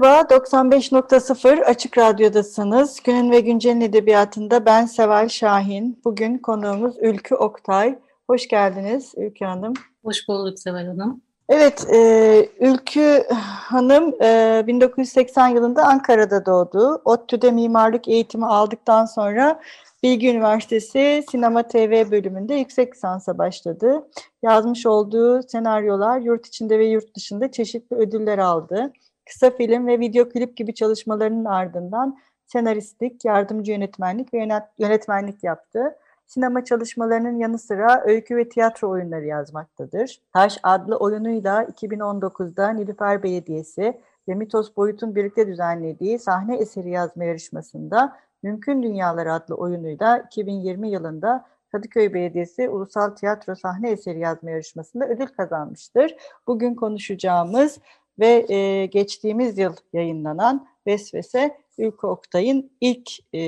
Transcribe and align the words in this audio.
Merhaba, 0.00 0.34
95.0 0.34 1.64
Açık 1.64 1.98
Radyo'dasınız. 1.98 3.00
Günün 3.04 3.30
ve 3.30 3.40
Güncel'in 3.40 3.80
edebiyatında 3.80 4.66
ben 4.66 4.86
Seval 4.86 5.28
Şahin. 5.28 6.00
Bugün 6.04 6.38
konuğumuz 6.38 6.94
Ülkü 7.00 7.34
Oktay. 7.34 7.98
Hoş 8.26 8.48
geldiniz 8.48 9.12
Ülkü 9.16 9.44
Hanım. 9.44 9.74
Hoş 10.04 10.28
bulduk 10.28 10.58
Seval 10.58 10.86
Hanım. 10.86 11.22
Evet, 11.48 11.86
e, 11.94 12.48
Ülkü 12.60 13.24
Hanım 13.68 14.22
e, 14.22 14.64
1980 14.66 15.48
yılında 15.48 15.84
Ankara'da 15.84 16.46
doğdu. 16.46 17.02
ODTÜ'de 17.04 17.50
mimarlık 17.50 18.08
eğitimi 18.08 18.46
aldıktan 18.46 19.04
sonra 19.04 19.60
Bilgi 20.02 20.30
Üniversitesi 20.30 21.24
Sinema 21.30 21.62
TV 21.62 22.10
bölümünde 22.10 22.54
yüksek 22.54 22.94
lisansa 22.94 23.38
başladı. 23.38 24.08
Yazmış 24.42 24.86
olduğu 24.86 25.42
senaryolar 25.42 26.18
yurt 26.20 26.46
içinde 26.46 26.78
ve 26.78 26.86
yurt 26.86 27.16
dışında 27.16 27.50
çeşitli 27.52 27.96
ödüller 27.96 28.38
aldı. 28.38 28.92
Kısa 29.26 29.50
film 29.50 29.86
ve 29.86 30.00
video 30.00 30.28
klip 30.28 30.56
gibi 30.56 30.74
çalışmalarının 30.74 31.44
ardından 31.44 32.18
senaristlik, 32.46 33.24
yardımcı 33.24 33.72
yönetmenlik 33.72 34.34
ve 34.34 34.48
yönetmenlik 34.78 35.44
yaptı. 35.44 35.96
Sinema 36.26 36.64
çalışmalarının 36.64 37.38
yanı 37.38 37.58
sıra 37.58 38.02
öykü 38.04 38.36
ve 38.36 38.48
tiyatro 38.48 38.90
oyunları 38.90 39.26
yazmaktadır. 39.26 40.20
Taş 40.32 40.58
adlı 40.62 40.96
oyunuyla 40.96 41.64
2019'da 41.64 42.68
Nilüfer 42.68 43.22
Belediyesi 43.22 44.00
ve 44.28 44.34
Mitos 44.34 44.76
Boyut'un 44.76 45.14
birlikte 45.14 45.46
düzenlediği 45.46 46.18
sahne 46.18 46.56
eseri 46.56 46.90
yazma 46.90 47.24
yarışmasında 47.24 48.16
Mümkün 48.42 48.82
Dünyalar 48.82 49.26
adlı 49.26 49.54
oyunuyla 49.54 50.18
2020 50.18 50.90
yılında 50.90 51.44
Kadıköy 51.72 52.14
Belediyesi 52.14 52.68
Ulusal 52.68 53.10
Tiyatro 53.10 53.54
Sahne 53.54 53.90
Eseri 53.90 54.18
Yazma 54.18 54.50
Yarışması'nda 54.50 55.08
ödül 55.08 55.26
kazanmıştır. 55.26 56.16
Bugün 56.46 56.74
konuşacağımız 56.74 57.78
ve 58.18 58.46
e, 58.54 58.86
geçtiğimiz 58.86 59.58
yıl 59.58 59.76
yayınlanan 59.92 60.68
Vesvese 60.86 61.58
Ülke 61.78 62.06
Oktay'ın 62.06 62.70
ilk 62.80 63.34
e, 63.34 63.40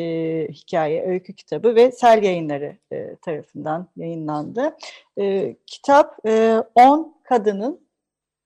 hikaye, 0.52 1.06
öykü 1.06 1.34
kitabı 1.34 1.74
ve 1.74 1.92
Sel 1.92 2.22
Yayınları 2.22 2.76
e, 2.92 3.16
tarafından 3.16 3.88
yayınlandı. 3.96 4.76
E, 5.18 5.56
kitap 5.66 6.18
10 6.24 6.30
e, 6.30 7.28
kadının 7.28 7.86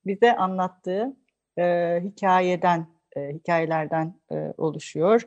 bize 0.06 0.36
anlattığı 0.36 1.16
e, 1.58 2.00
hikayeden, 2.04 2.86
e, 3.16 3.32
hikayelerden 3.32 4.14
e, 4.32 4.52
oluşuyor. 4.58 5.26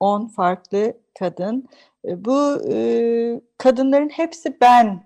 10 0.00 0.26
farklı 0.26 0.94
kadın. 1.18 1.68
E, 2.04 2.24
bu 2.24 2.62
e, 2.72 3.40
kadınların 3.58 4.08
hepsi 4.08 4.60
ben 4.60 5.04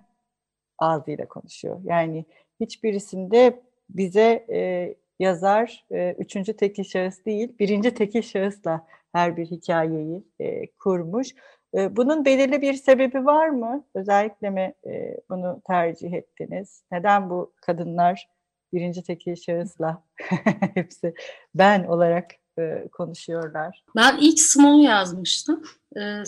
ağzıyla 0.79 1.29
konuşuyor. 1.29 1.81
Yani 1.85 2.25
hiçbirisinde 2.61 3.63
bize 3.91 4.47
e, 4.51 4.95
yazar 5.19 5.85
e, 5.91 6.15
üçüncü 6.19 6.57
tekil 6.57 6.85
şahıs 6.85 7.25
değil, 7.25 7.59
birinci 7.59 7.95
tekil 7.95 8.23
şahısla 8.23 8.87
her 9.13 9.37
bir 9.37 9.47
hikayeyi 9.47 10.25
e, 10.41 10.67
kurmuş. 10.67 11.29
E, 11.75 11.97
bunun 11.97 12.25
belirli 12.25 12.63
bir 12.63 12.75
sebebi 12.75 13.27
var 13.27 13.49
mı? 13.49 13.85
Özellikle 13.95 14.51
mi 14.51 14.75
e, 14.87 15.17
bunu 15.31 15.63
tercih 15.67 16.13
ettiniz? 16.13 16.83
Neden 16.93 17.31
bu 17.31 17.53
kadınlar 17.61 18.29
birinci 18.73 19.03
tekil 19.03 19.37
şahısla 19.37 20.03
hepsi 20.75 21.15
ben 21.55 21.85
olarak 21.85 22.31
e, 22.59 22.89
konuşuyorlar? 22.93 23.85
Ben 23.97 24.17
ilk 24.21 24.41
Small'u 24.41 24.83
yazmıştım. 24.83 25.63
E, 25.97 26.23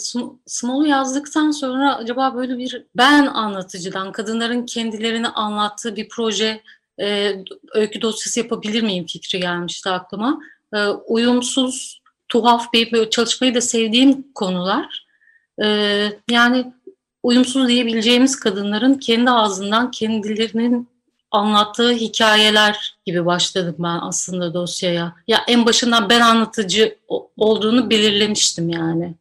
Small'u 0.46 0.86
yazdıktan 0.86 1.50
sonra 1.50 1.96
acaba 1.96 2.34
böyle 2.34 2.58
bir 2.58 2.86
ben 2.96 3.26
anlatıcıdan, 3.26 4.12
kadınların 4.12 4.66
kendilerini 4.66 5.28
anlattığı 5.28 5.96
bir 5.96 6.08
proje 6.08 6.60
e, 7.00 7.36
öykü 7.74 8.02
dosyası 8.02 8.40
yapabilir 8.40 8.82
miyim 8.82 9.06
fikri 9.06 9.40
gelmişti 9.40 9.88
aklıma. 9.88 10.40
E, 10.74 10.86
uyumsuz, 10.86 12.00
tuhaf 12.28 12.72
bir 12.72 13.10
çalışmayı 13.10 13.54
da 13.54 13.60
sevdiğim 13.60 14.32
konular. 14.34 15.06
E, 15.62 15.66
yani 16.30 16.72
uyumsuz 17.22 17.68
diyebileceğimiz 17.68 18.40
kadınların 18.40 18.94
kendi 18.94 19.30
ağzından 19.30 19.90
kendilerinin 19.90 20.88
anlattığı 21.30 21.92
hikayeler 21.92 22.96
gibi 23.06 23.26
başladım 23.26 23.76
ben 23.78 23.98
aslında 24.00 24.54
dosyaya. 24.54 25.14
Ya 25.28 25.38
en 25.48 25.66
başından 25.66 26.10
ben 26.10 26.20
anlatıcı 26.20 26.98
olduğunu 27.36 27.90
belirlemiştim 27.90 28.68
yani. 28.68 29.14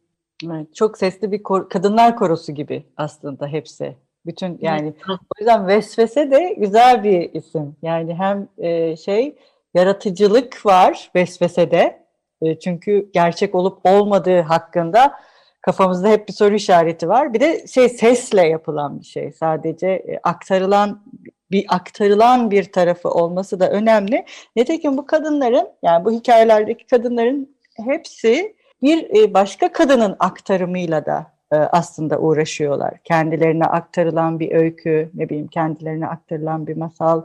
Evet, 0.46 0.74
çok 0.74 0.98
sesli 0.98 1.32
bir 1.32 1.42
kor 1.42 1.68
kadınlar 1.68 2.16
korosu 2.16 2.54
gibi 2.54 2.86
aslında 2.96 3.46
hepsi. 3.46 3.96
Bütün 4.26 4.58
yani 4.60 4.94
o 5.08 5.40
yüzden 5.40 5.66
vesvese 5.66 6.30
de 6.30 6.54
güzel 6.58 7.04
bir 7.04 7.34
isim. 7.34 7.76
Yani 7.82 8.14
hem 8.14 8.48
e, 8.58 8.96
şey 8.96 9.36
yaratıcılık 9.74 10.66
var 10.66 11.10
vesvesede. 11.14 12.06
E, 12.42 12.58
çünkü 12.58 13.10
gerçek 13.12 13.54
olup 13.54 13.78
olmadığı 13.86 14.40
hakkında 14.40 15.14
kafamızda 15.62 16.08
hep 16.08 16.28
bir 16.28 16.32
soru 16.32 16.54
işareti 16.54 17.08
var. 17.08 17.34
Bir 17.34 17.40
de 17.40 17.66
şey 17.66 17.88
sesle 17.88 18.46
yapılan 18.46 19.00
bir 19.00 19.04
şey. 19.04 19.32
Sadece 19.32 19.88
e, 19.88 20.20
aktarılan 20.22 21.02
bir 21.50 21.66
aktarılan 21.68 22.50
bir 22.50 22.72
tarafı 22.72 23.08
olması 23.08 23.60
da 23.60 23.70
önemli. 23.70 24.24
Nitekim 24.56 24.96
bu 24.96 25.06
kadınların 25.06 25.68
yani 25.82 26.04
bu 26.04 26.12
hikayelerdeki 26.12 26.86
kadınların 26.86 27.56
hepsi 27.76 28.56
bir 28.82 29.22
e, 29.22 29.34
başka 29.34 29.72
kadının 29.72 30.16
aktarımıyla 30.18 31.06
da 31.06 31.39
aslında 31.56 32.18
uğraşıyorlar. 32.18 32.98
Kendilerine 33.04 33.64
aktarılan 33.64 34.40
bir 34.40 34.52
öykü, 34.52 35.10
ne 35.14 35.28
bileyim 35.28 35.48
kendilerine 35.48 36.06
aktarılan 36.06 36.66
bir 36.66 36.76
masal 36.76 37.22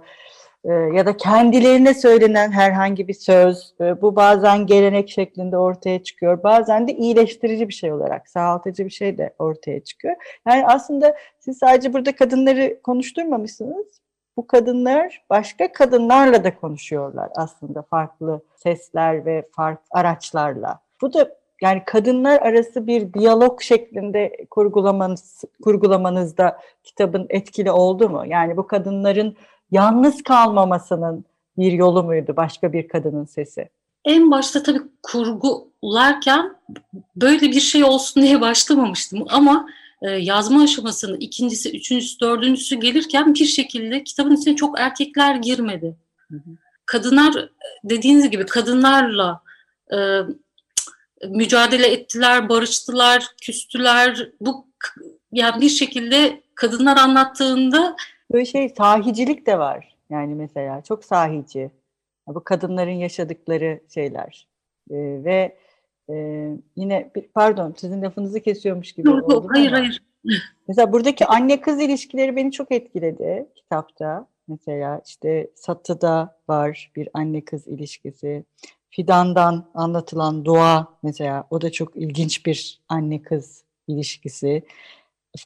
e, 0.66 0.74
ya 0.74 1.06
da 1.06 1.18
kendilerine 1.18 1.94
söylenen 1.94 2.52
herhangi 2.52 3.08
bir 3.08 3.14
söz. 3.14 3.74
E, 3.82 4.02
bu 4.02 4.16
bazen 4.16 4.66
gelenek 4.66 5.10
şeklinde 5.10 5.58
ortaya 5.58 6.04
çıkıyor. 6.04 6.44
Bazen 6.44 6.88
de 6.88 6.94
iyileştirici 6.94 7.68
bir 7.68 7.74
şey 7.74 7.94
olarak, 7.94 8.30
sağaltıcı 8.30 8.86
bir 8.86 8.90
şey 8.90 9.18
de 9.18 9.34
ortaya 9.40 9.84
çıkıyor. 9.84 10.16
Yani 10.48 10.68
aslında 10.68 11.16
siz 11.40 11.58
sadece 11.58 11.94
burada 11.94 12.16
kadınları 12.16 12.82
konuşturmamışsınız. 12.84 14.02
Bu 14.38 14.48
kadınlar 14.48 15.24
başka 15.30 15.72
kadınlarla 15.72 16.44
da 16.44 16.56
konuşuyorlar 16.56 17.30
aslında 17.36 17.82
farklı 17.82 18.42
sesler 18.56 19.26
ve 19.26 19.44
farklı 19.52 19.86
araçlarla. 19.92 20.80
Bu 21.02 21.14
da 21.14 21.36
yani 21.62 21.84
kadınlar 21.86 22.42
arası 22.42 22.88
bir 22.88 23.14
diyalog 23.14 23.62
şeklinde 23.62 24.46
kurgulamanız, 24.50 25.44
kurgulamanızda 25.64 26.60
kitabın 26.84 27.26
etkili 27.30 27.72
oldu 27.72 28.10
mu? 28.10 28.24
Yani 28.28 28.58
bu 28.58 28.68
kadınların 28.68 29.36
yalnız 29.72 30.24
kalmamasının 30.24 31.26
bir 31.58 31.72
yolu 31.72 32.04
muydu 32.04 32.34
başka 32.38 32.74
bir 32.74 32.88
kadının 32.88 33.26
sesi? 33.26 33.70
En 34.06 34.32
başta 34.32 34.64
tabii 34.64 34.82
kurgularken 35.04 36.56
böyle 37.16 37.42
bir 37.42 37.60
şey 37.60 37.84
olsun 37.84 38.24
diye 38.24 38.42
başlamamıştım 38.42 39.26
ama 39.30 39.68
e, 40.02 40.10
yazma 40.10 40.64
aşamasının 40.64 41.20
ikincisi, 41.20 41.78
üçüncüsü, 41.78 42.20
dördüncüsü 42.20 42.80
gelirken 42.80 43.34
bir 43.34 43.46
şekilde 43.46 44.04
kitabın 44.04 44.36
içine 44.36 44.56
çok 44.56 44.80
erkekler 44.80 45.36
girmedi. 45.36 45.96
Hı 46.32 46.36
hı. 46.36 46.50
Kadınlar 46.86 47.50
dediğiniz 47.84 48.30
gibi 48.30 48.46
kadınlarla 48.46 49.42
e, 49.94 49.98
mücadele 51.30 51.88
ettiler, 51.88 52.50
barıştılar, 52.50 53.28
küstüler. 53.42 54.30
Bu 54.42 54.68
yani 55.32 55.62
bir 55.62 55.70
şekilde 55.70 56.42
kadınlar 56.56 56.98
anlattığında 56.98 57.96
böyle 58.34 58.46
şey 58.46 58.70
sahicilik 58.70 59.48
de 59.48 59.60
var. 59.60 59.96
Yani 60.10 60.36
mesela 60.36 60.82
çok 60.82 61.06
sahici. 61.06 61.72
Bu 62.28 62.44
kadınların 62.44 62.92
yaşadıkları 62.92 63.80
şeyler. 63.94 64.48
Ee, 64.92 64.96
ve 65.24 65.58
e, 66.10 66.16
yine 66.76 67.12
pardon 67.34 67.76
sizin 67.78 68.02
lafınızı 68.02 68.40
kesiyormuş 68.40 68.92
gibi 68.92 69.08
yok, 69.08 69.30
oldum. 69.30 69.50
Hayır 69.54 69.72
ama. 69.72 69.78
hayır. 69.80 70.04
Mesela 70.68 70.94
buradaki 70.94 71.26
anne 71.26 71.62
kız 71.62 71.82
ilişkileri 71.82 72.36
beni 72.36 72.52
çok 72.52 72.72
etkiledi 72.72 73.50
kitapta. 73.56 74.28
Mesela 74.48 75.02
işte 75.06 75.52
Satı'da 75.56 76.38
var 76.50 76.92
bir 76.96 77.10
anne 77.14 77.46
kız 77.46 77.68
ilişkisi. 77.68 78.44
Fidan'dan 78.90 79.66
anlatılan 79.74 80.46
dua 80.46 80.88
mesela 81.04 81.48
o 81.50 81.62
da 81.62 81.72
çok 81.72 81.96
ilginç 81.96 82.46
bir 82.46 82.82
anne 82.90 83.22
kız 83.22 83.64
ilişkisi. 83.88 84.64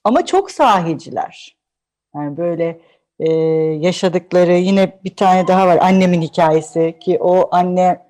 ama 0.04 0.26
çok 0.26 0.52
sahiciler. 0.52 1.58
Yani 2.16 2.38
böyle 2.38 2.82
e, 3.20 3.32
yaşadıkları 3.80 4.54
yine 4.54 5.00
bir 5.04 5.16
tane 5.16 5.48
daha 5.48 5.68
var 5.68 5.78
annemin 5.78 6.22
hikayesi 6.22 6.96
ki 7.00 7.18
o 7.22 7.56
anne 7.56 8.06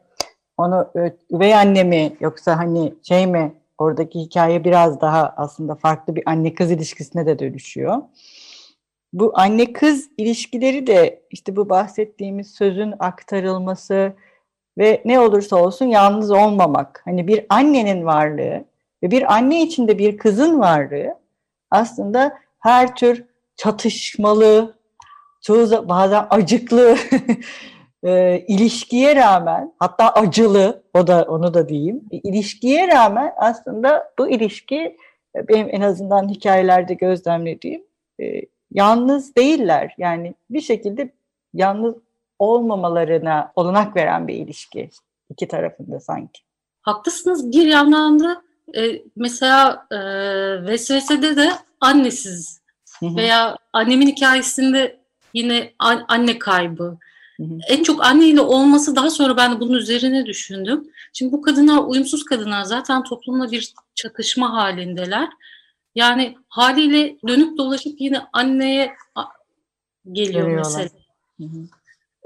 onu 0.57 0.91
üvey 1.31 1.55
anne 1.55 1.83
mi 1.83 2.17
yoksa 2.19 2.57
hani 2.57 2.93
şey 3.03 3.27
mi 3.27 3.53
oradaki 3.77 4.19
hikaye 4.19 4.63
biraz 4.63 5.01
daha 5.01 5.33
aslında 5.37 5.75
farklı 5.75 6.15
bir 6.15 6.23
anne 6.25 6.53
kız 6.53 6.71
ilişkisine 6.71 7.25
de 7.25 7.39
dönüşüyor. 7.39 7.97
Bu 9.13 9.31
anne 9.35 9.73
kız 9.73 10.09
ilişkileri 10.17 10.87
de 10.87 11.21
işte 11.31 11.55
bu 11.55 11.69
bahsettiğimiz 11.69 12.51
sözün 12.51 12.93
aktarılması 12.99 14.13
ve 14.79 15.01
ne 15.05 15.19
olursa 15.19 15.55
olsun 15.55 15.85
yalnız 15.85 16.31
olmamak. 16.31 17.01
Hani 17.05 17.27
bir 17.27 17.45
annenin 17.49 18.05
varlığı 18.05 18.65
ve 19.03 19.11
bir 19.11 19.33
anne 19.33 19.61
içinde 19.61 19.97
bir 19.97 20.17
kızın 20.17 20.59
varlığı 20.59 21.15
aslında 21.71 22.37
her 22.59 22.95
tür 22.95 23.25
çatışmalı, 23.55 24.75
çoğu 25.41 25.89
bazen 25.89 26.27
acıklı 26.29 26.97
e, 28.03 28.39
ilişkiye 28.47 29.15
rağmen 29.15 29.73
hatta 29.79 30.09
acılı 30.09 30.83
o 30.93 31.07
da 31.07 31.25
onu 31.29 31.53
da 31.53 31.69
diyeyim 31.69 32.01
ilişkiye 32.11 32.87
rağmen 32.87 33.33
aslında 33.37 34.11
bu 34.19 34.29
ilişki 34.29 34.97
benim 35.35 35.67
en 35.71 35.81
azından 35.81 36.29
hikayelerde 36.29 36.93
gözlemlediğim 36.93 37.83
e, 38.21 38.41
yalnız 38.71 39.35
değiller 39.35 39.95
yani 39.97 40.35
bir 40.49 40.61
şekilde 40.61 41.09
yalnız 41.53 41.95
olmamalarına 42.39 43.51
olanak 43.55 43.95
veren 43.95 44.27
bir 44.27 44.33
ilişki 44.33 44.89
iki 45.29 45.47
tarafında 45.47 45.99
sanki. 45.99 46.41
Haklısınız 46.81 47.51
bir 47.51 47.67
yandan 47.67 48.19
da 48.19 48.41
e, 48.75 49.01
mesela 49.15 49.87
e, 49.91 49.97
Vesvese'de 50.65 51.35
de 51.35 51.51
annesiz 51.81 52.61
veya 53.01 53.57
annemin 53.73 54.07
hikayesinde 54.07 54.99
yine 55.33 55.73
an, 55.79 56.05
anne 56.07 56.39
kaybı. 56.39 56.97
Hı 57.37 57.43
hı. 57.43 57.59
En 57.67 57.83
çok 57.83 58.05
anneyle 58.05 58.41
olması 58.41 58.95
daha 58.95 59.09
sonra 59.09 59.37
ben 59.37 59.55
de 59.55 59.59
bunun 59.59 59.73
üzerine 59.73 60.25
düşündüm. 60.25 60.87
Şimdi 61.13 61.31
bu 61.31 61.41
kadınlar 61.41 61.77
uyumsuz 61.77 62.25
kadınlar 62.25 62.63
zaten 62.63 63.03
toplumla 63.03 63.51
bir 63.51 63.73
çatışma 63.95 64.53
halindeler. 64.53 65.29
Yani 65.95 66.37
haliyle 66.47 67.17
dönüp 67.27 67.57
dolaşıp 67.57 68.01
yine 68.01 68.21
anneye 68.33 68.93
geliyor 70.11 70.57
mesela. 70.57 70.89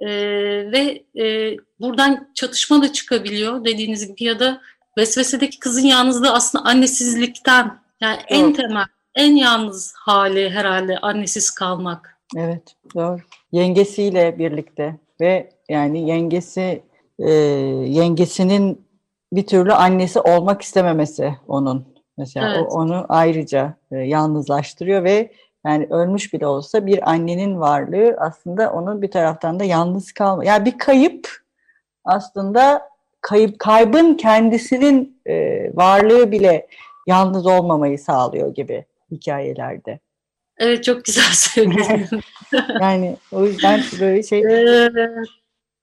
Ee, 0.03 0.71
ve 0.71 1.03
e, 1.23 1.57
buradan 1.79 2.27
çatışma 2.33 2.81
da 2.81 2.93
çıkabiliyor 2.93 3.65
dediğiniz 3.65 4.07
gibi 4.07 4.23
ya 4.23 4.39
da 4.39 4.61
vesvesedeki 4.97 5.59
kızın 5.59 5.87
yalnızlığı 5.87 6.33
aslında 6.33 6.65
annesizlikten 6.65 7.79
yani 8.01 8.17
Doğru. 8.17 8.39
en 8.39 8.53
temel 8.53 8.85
en 9.15 9.35
yalnız 9.35 9.93
hali 9.95 10.49
herhalde 10.49 10.97
annesiz 10.97 11.51
kalmak. 11.51 12.17
Evet 12.37 12.75
doğru. 12.95 13.17
Yengesiyle 13.51 14.39
birlikte 14.39 14.95
ve 15.21 15.49
yani 15.69 16.09
yengesi 16.09 16.83
e, 17.19 17.31
yengesinin 17.31 18.85
bir 19.33 19.47
türlü 19.47 19.73
annesi 19.73 20.19
olmak 20.19 20.61
istememesi 20.61 21.35
onun. 21.47 21.93
Mesela 22.17 22.53
evet. 22.55 22.67
o, 22.69 22.75
onu 22.75 23.05
ayrıca 23.09 23.73
e, 23.91 23.95
yalnızlaştırıyor 23.95 25.03
ve 25.03 25.31
yani 25.65 25.87
ölmüş 25.89 26.33
bile 26.33 26.47
olsa 26.47 26.85
bir 26.85 27.09
annenin 27.11 27.59
varlığı 27.59 28.15
aslında 28.19 28.71
onun 28.73 29.01
bir 29.01 29.11
taraftan 29.11 29.59
da 29.59 29.63
yalnız 29.63 30.11
kalma. 30.11 30.45
Yani 30.45 30.65
bir 30.65 30.77
kayıp 30.77 31.29
aslında 32.05 32.89
kayıp 33.21 33.59
kaybın 33.59 34.13
kendisinin 34.13 35.21
e, 35.27 35.69
varlığı 35.75 36.31
bile 36.31 36.67
yalnız 37.07 37.45
olmamayı 37.45 37.99
sağlıyor 37.99 38.55
gibi 38.55 38.85
hikayelerde. 39.11 39.99
Evet 40.57 40.83
çok 40.83 41.05
güzel 41.05 41.23
söyledin. 41.33 42.21
yani 42.81 43.17
o 43.31 43.45
yüzden 43.45 43.83
böyle 43.99 44.23
şey. 44.23 44.43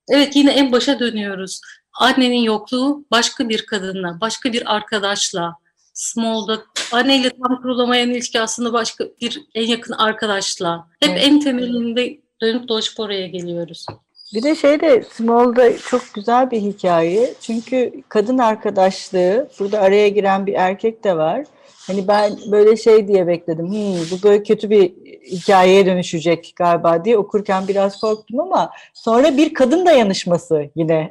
Evet 0.08 0.36
yine 0.36 0.52
en 0.52 0.72
başa 0.72 1.00
dönüyoruz. 1.00 1.60
Annenin 1.92 2.42
yokluğu 2.42 3.04
başka 3.10 3.48
bir 3.48 3.66
kadınla, 3.66 4.20
başka 4.20 4.52
bir 4.52 4.74
arkadaşla, 4.74 5.56
Small'da 6.00 6.62
anneyle 6.92 7.30
tam 7.30 7.62
kurulamayan 7.62 8.10
ilişki 8.10 8.40
aslında 8.40 8.72
başka 8.72 9.04
bir 9.20 9.42
en 9.54 9.66
yakın 9.66 9.92
arkadaşla. 9.92 10.88
Hep 11.00 11.10
evet. 11.10 11.22
en 11.24 11.40
temelinde 11.40 12.18
dönüp 12.42 12.68
dolaşıp 12.68 13.00
oraya 13.00 13.26
geliyoruz. 13.26 13.86
Bir 14.34 14.42
de 14.42 14.54
şey 14.54 14.80
de 14.80 15.02
Small'da 15.12 15.78
çok 15.78 16.02
güzel 16.14 16.50
bir 16.50 16.60
hikaye. 16.60 17.34
Çünkü 17.40 17.92
kadın 18.08 18.38
arkadaşlığı, 18.38 19.48
burada 19.58 19.80
araya 19.80 20.08
giren 20.08 20.46
bir 20.46 20.54
erkek 20.54 21.04
de 21.04 21.16
var. 21.16 21.44
Hani 21.86 22.08
ben 22.08 22.32
böyle 22.50 22.76
şey 22.76 23.08
diye 23.08 23.26
bekledim. 23.26 23.68
Hmm, 23.68 23.94
bu 24.10 24.22
böyle 24.22 24.42
kötü 24.42 24.70
bir 24.70 24.92
hikayeye 25.22 25.86
dönüşecek 25.86 26.52
galiba 26.56 27.04
diye 27.04 27.18
okurken 27.18 27.68
biraz 27.68 28.00
korktum 28.00 28.40
ama 28.40 28.70
sonra 28.94 29.36
bir 29.36 29.54
kadın 29.54 29.86
dayanışması 29.86 30.70
yine 30.74 31.10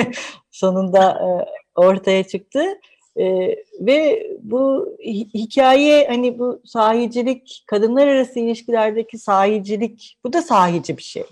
sonunda 0.50 1.10
e, 1.10 1.28
ortaya 1.80 2.24
çıktı. 2.24 2.64
Ee, 3.16 3.56
ve 3.80 4.26
bu 4.42 4.96
hikaye 5.34 6.06
hani 6.06 6.38
bu 6.38 6.60
sahicilik, 6.64 7.64
kadınlar 7.66 8.08
arası 8.08 8.40
ilişkilerdeki 8.40 9.18
sahicilik, 9.18 10.18
bu 10.24 10.32
da 10.32 10.42
sahici 10.42 10.96
bir 10.96 11.02
şey. 11.02 11.24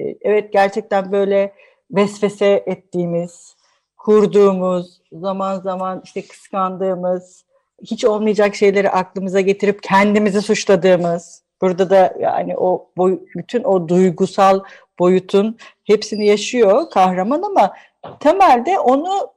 Ee, 0.00 0.16
evet 0.20 0.52
gerçekten 0.52 1.12
böyle 1.12 1.52
vesvese 1.90 2.62
ettiğimiz, 2.66 3.56
kurduğumuz, 3.96 5.00
zaman 5.12 5.60
zaman 5.60 6.02
işte 6.04 6.26
kıskandığımız, 6.26 7.44
hiç 7.82 8.04
olmayacak 8.04 8.54
şeyleri 8.54 8.90
aklımıza 8.90 9.40
getirip 9.40 9.82
kendimizi 9.82 10.42
suçladığımız, 10.42 11.42
burada 11.62 11.90
da 11.90 12.16
yani 12.20 12.56
o 12.56 12.90
boy, 12.96 13.20
bütün 13.36 13.64
o 13.64 13.88
duygusal 13.88 14.60
boyutun 14.98 15.56
hepsini 15.84 16.26
yaşıyor 16.26 16.90
kahraman 16.90 17.42
ama 17.42 17.74
temelde 18.20 18.78
onu 18.78 19.30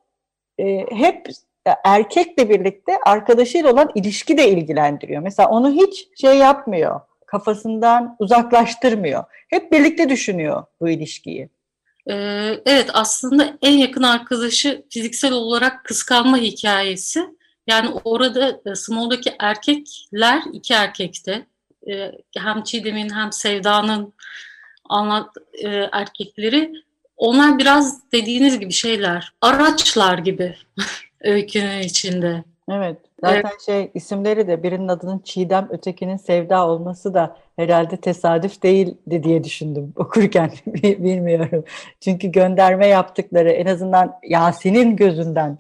e, 0.58 0.86
hep 0.96 1.28
erkekle 1.84 2.50
birlikte 2.50 2.98
arkadaşıyla 3.06 3.72
olan 3.74 3.92
ilişki 3.96 4.38
de 4.38 4.50
ilgilendiriyor. 4.50 5.22
Mesela 5.22 5.50
onu 5.50 5.72
hiç 5.72 6.08
şey 6.22 6.38
yapmıyor, 6.38 7.02
kafasından 7.26 8.16
uzaklaştırmıyor. 8.20 9.24
Hep 9.50 9.72
birlikte 9.72 10.10
düşünüyor 10.10 10.64
bu 10.82 10.90
ilişkiyi. 10.90 11.50
Ee, 12.10 12.14
evet 12.66 12.90
aslında 12.94 13.58
en 13.62 13.78
yakın 13.78 14.04
arkadaşı 14.04 14.84
fiziksel 14.90 15.34
olarak 15.34 15.84
kıskanma 15.84 16.38
hikayesi. 16.38 17.26
Yani 17.68 17.90
orada 18.04 18.62
e, 18.66 18.76
Small'daki 18.76 19.34
erkekler 19.40 20.42
iki 20.54 20.74
erkekte. 20.74 21.46
E, 21.90 22.12
hem 22.38 22.64
Çiğdem'in 22.64 23.10
hem 23.10 23.32
Sevda'nın 23.32 24.14
anlat 24.90 25.30
e, 25.54 25.68
erkekleri 25.92 26.74
onlar 27.18 27.58
biraz 27.58 28.12
dediğiniz 28.12 28.60
gibi 28.60 28.72
şeyler, 28.72 29.34
araçlar 29.42 30.18
gibi. 30.18 30.56
öykünün 31.24 31.80
içinde. 31.80 32.44
Evet. 32.72 32.98
Zaten 33.22 33.42
evet. 33.42 33.62
şey 33.66 33.92
isimleri 33.94 34.48
de 34.48 34.64
birinin 34.64 34.88
adının 34.88 35.20
Çiğdem, 35.20 35.68
ötekinin 35.72 36.18
Sevda 36.18 36.68
olması 36.68 37.14
da 37.14 37.38
herhalde 37.56 37.98
tesadüf 37.98 38.64
değildi 38.64 39.24
diye 39.24 39.44
düşündüm 39.44 39.94
okurken 39.98 40.52
bilmiyorum. 40.84 41.64
Çünkü 42.00 42.28
gönderme 42.28 42.88
yaptıkları 42.88 43.50
en 43.50 43.66
azından 43.66 44.20
Yasin'in 44.24 44.96
gözünden 44.96 45.58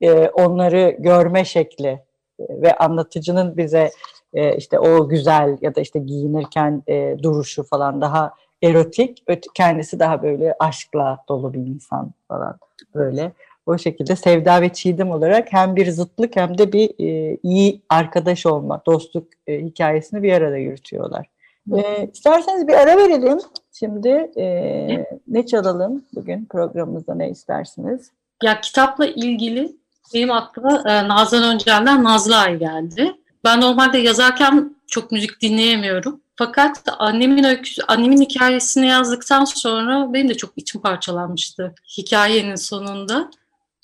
e, 0.00 0.12
onları 0.28 0.96
görme 0.98 1.44
şekli 1.44 1.88
e, 1.88 2.02
ve 2.38 2.76
anlatıcının 2.76 3.56
bize 3.56 3.90
e, 4.34 4.56
işte 4.56 4.78
o 4.78 5.08
güzel 5.08 5.56
ya 5.60 5.74
da 5.74 5.80
işte 5.80 5.98
giyinirken 5.98 6.82
e, 6.88 7.16
duruşu 7.22 7.62
falan 7.62 8.00
daha 8.00 8.34
erotik, 8.62 9.22
kendisi 9.54 9.98
daha 9.98 10.22
böyle 10.22 10.54
aşkla 10.58 11.24
dolu 11.28 11.52
bir 11.54 11.58
insan 11.58 12.12
falan 12.28 12.58
böyle 12.94 13.32
o 13.66 13.78
şekilde 13.78 14.16
Sevda 14.16 14.62
ve 14.62 14.72
Çiğdem 14.72 15.10
olarak 15.10 15.52
hem 15.52 15.76
bir 15.76 15.90
zıtlık 15.90 16.36
hem 16.36 16.58
de 16.58 16.72
bir 16.72 16.90
e, 17.00 17.38
iyi 17.42 17.82
arkadaş 17.88 18.46
olma, 18.46 18.82
dostluk 18.86 19.28
e, 19.46 19.60
hikayesini 19.64 20.22
bir 20.22 20.32
arada 20.32 20.56
yürütüyorlar. 20.56 21.26
E, 21.74 22.08
isterseniz 22.12 22.68
bir 22.68 22.74
ara 22.74 22.96
verelim. 22.96 23.38
Şimdi 23.72 24.30
e, 24.36 25.06
ne 25.28 25.46
çalalım 25.46 26.04
bugün 26.14 26.44
programımızda 26.44 27.14
ne 27.14 27.30
istersiniz? 27.30 28.10
Ya 28.42 28.60
kitapla 28.60 29.06
ilgili 29.06 29.76
benim 30.14 30.30
aklıma 30.30 30.82
e, 30.86 31.08
Nazan 31.08 31.54
Öncel'den 31.54 32.04
Nazlı 32.04 32.36
Ay 32.36 32.58
geldi. 32.58 33.12
Ben 33.44 33.60
normalde 33.60 33.98
yazarken 33.98 34.76
çok 34.86 35.12
müzik 35.12 35.42
dinleyemiyorum. 35.42 36.20
Fakat 36.36 36.82
annemin 36.98 37.44
öyküsü, 37.44 37.82
annemin 37.88 38.20
hikayesini 38.20 38.86
yazdıktan 38.86 39.44
sonra 39.44 40.12
benim 40.12 40.28
de 40.28 40.34
çok 40.34 40.50
içim 40.56 40.80
parçalanmıştı 40.80 41.74
hikayenin 41.98 42.54
sonunda. 42.54 43.30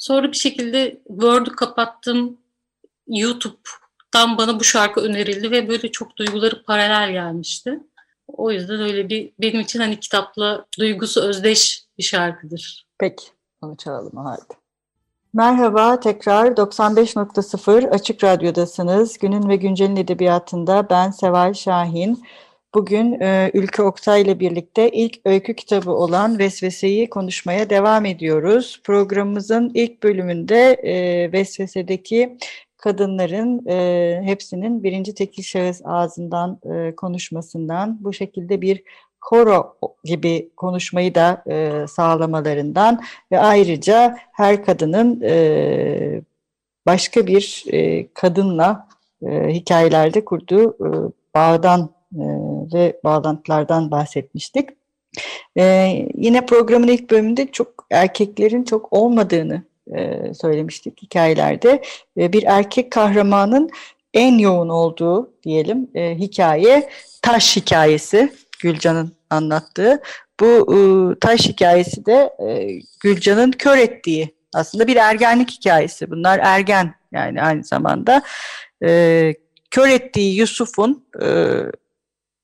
Sonra 0.02 0.32
bir 0.32 0.36
şekilde 0.36 1.00
Word'u 1.06 1.56
kapattım. 1.56 2.38
YouTube'dan 3.06 4.38
bana 4.38 4.60
bu 4.60 4.64
şarkı 4.64 5.00
önerildi 5.00 5.50
ve 5.50 5.68
böyle 5.68 5.90
çok 5.90 6.16
duyguları 6.16 6.62
paralel 6.64 7.12
gelmişti. 7.12 7.80
O 8.28 8.50
yüzden 8.50 8.80
öyle 8.80 9.08
bir 9.08 9.32
benim 9.40 9.60
için 9.60 9.80
hani 9.80 10.00
kitapla 10.00 10.66
duygusu 10.78 11.20
özdeş 11.20 11.84
bir 11.98 12.02
şarkıdır. 12.02 12.86
Peki 12.98 13.24
onu 13.60 13.76
çalalım 13.76 14.16
o 14.16 14.24
halde. 14.24 14.54
Merhaba, 15.32 16.00
tekrar 16.00 16.46
95.0 16.46 17.90
Açık 17.90 18.24
Radyo'dasınız. 18.24 19.18
Günün 19.18 19.48
ve 19.48 19.56
Güncel'in 19.56 19.96
edebiyatında 19.96 20.86
ben 20.90 21.10
Seval 21.10 21.54
Şahin. 21.54 22.24
Bugün 22.74 23.20
e, 23.20 23.50
Ülke 23.54 23.82
Oktay 23.82 24.22
ile 24.22 24.40
birlikte 24.40 24.90
ilk 24.90 25.18
öykü 25.24 25.54
kitabı 25.54 25.90
olan 25.90 26.38
Vesvese'yi 26.38 27.10
konuşmaya 27.10 27.70
devam 27.70 28.04
ediyoruz. 28.04 28.80
Programımızın 28.84 29.70
ilk 29.74 30.02
bölümünde 30.02 30.72
e, 30.72 31.32
Vesvese'deki 31.32 32.38
kadınların 32.76 33.66
e, 33.68 34.20
hepsinin 34.24 34.82
birinci 34.84 35.14
tekil 35.14 35.42
şahıs 35.42 35.80
ağzından 35.84 36.60
e, 36.74 36.94
konuşmasından 36.96 37.98
bu 38.04 38.12
şekilde 38.12 38.60
bir 38.60 38.82
koro 39.20 39.76
gibi 40.04 40.50
konuşmayı 40.56 41.14
da 41.14 41.44
e, 41.50 41.86
sağlamalarından 41.86 43.02
ve 43.32 43.38
ayrıca 43.38 44.16
her 44.32 44.64
kadının 44.64 45.20
e, 45.20 46.22
başka 46.86 47.26
bir 47.26 47.64
e, 47.72 48.08
kadınla 48.14 48.88
e, 49.26 49.48
hikayelerde 49.48 50.24
kurduğu 50.24 50.70
e, 50.70 50.88
bağdan 51.34 52.01
e, 52.14 52.24
ve 52.74 53.00
bağlantılardan 53.04 53.90
bahsetmiştik. 53.90 54.68
E, 55.58 55.88
yine 56.14 56.46
programın 56.46 56.88
ilk 56.88 57.10
bölümünde 57.10 57.46
çok 57.46 57.86
erkeklerin 57.90 58.64
çok 58.64 58.92
olmadığını 58.92 59.62
e, 59.96 60.34
söylemiştik 60.34 61.02
hikayelerde. 61.02 61.82
Bir 62.16 62.42
erkek 62.42 62.90
kahramanın 62.90 63.70
en 64.14 64.38
yoğun 64.38 64.68
olduğu 64.68 65.32
diyelim 65.42 65.90
e, 65.94 66.18
hikaye 66.18 66.88
taş 67.22 67.56
hikayesi. 67.56 68.32
Gülcan'ın 68.60 69.12
anlattığı. 69.30 70.02
Bu 70.40 70.74
e, 70.74 70.78
taş 71.18 71.40
hikayesi 71.40 72.06
de 72.06 72.36
Gülcan'ın 73.00 73.50
kör 73.52 73.78
ettiği 73.78 74.34
aslında 74.54 74.86
bir 74.86 74.96
ergenlik 74.96 75.50
hikayesi. 75.50 76.10
Bunlar 76.10 76.40
ergen 76.42 76.94
yani 77.12 77.42
aynı 77.42 77.64
zamanda. 77.64 78.22
E, 78.84 79.34
kör 79.70 79.88
ettiği 79.88 80.36
Yusuf'un 80.36 81.04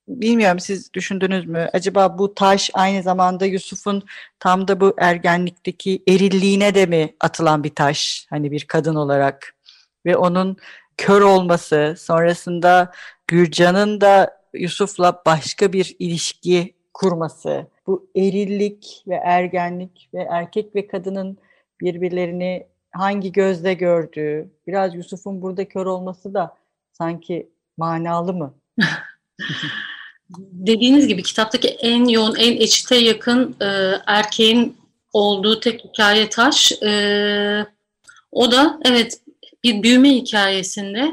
bilmiyorum 0.08 0.60
siz 0.60 0.94
düşündünüz 0.94 1.46
mü? 1.46 1.68
Acaba 1.72 2.18
bu 2.18 2.34
taş 2.34 2.70
aynı 2.74 3.02
zamanda 3.02 3.46
Yusuf'un 3.46 4.02
tam 4.40 4.68
da 4.68 4.80
bu 4.80 4.94
ergenlikteki 4.98 6.02
erilliğine 6.08 6.74
de 6.74 6.86
mi 6.86 7.14
atılan 7.20 7.64
bir 7.64 7.74
taş? 7.74 8.26
Hani 8.30 8.50
bir 8.50 8.64
kadın 8.64 8.94
olarak 8.94 9.54
ve 10.06 10.16
onun 10.16 10.56
kör 10.96 11.22
olması 11.22 11.94
sonrasında 11.98 12.92
Gürcan'ın 13.26 14.00
da 14.00 14.38
Yusuf'la 14.54 15.22
başka 15.26 15.72
bir 15.72 15.96
ilişki 15.98 16.74
kurması, 16.94 17.66
bu 17.86 18.10
erillik 18.16 19.04
ve 19.08 19.14
ergenlik 19.14 20.08
ve 20.14 20.28
erkek 20.30 20.74
ve 20.74 20.86
kadının 20.86 21.38
birbirlerini 21.80 22.66
hangi 22.90 23.32
gözle 23.32 23.74
gördüğü, 23.74 24.50
biraz 24.66 24.94
Yusuf'un 24.94 25.42
burada 25.42 25.68
kör 25.68 25.86
olması 25.86 26.34
da 26.34 26.56
sanki 26.92 27.50
manalı 27.76 28.34
mı? 28.34 28.54
Dediğiniz 30.36 31.08
gibi 31.08 31.22
kitaptaki 31.22 31.68
en 31.68 32.08
yoğun, 32.08 32.34
en 32.34 32.56
eçite 32.56 32.96
yakın 32.96 33.56
e, 33.60 33.66
erkeğin 34.06 34.76
olduğu 35.12 35.60
tek 35.60 35.84
hikaye 35.84 36.28
taş. 36.28 36.72
E, 36.72 37.66
o 38.32 38.52
da 38.52 38.80
evet 38.84 39.20
bir 39.64 39.82
büyüme 39.82 40.10
hikayesinde 40.10 41.12